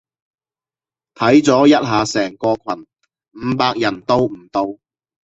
[1.13, 2.87] 睇咗一下成個群，
[3.33, 4.65] 五百人都唔到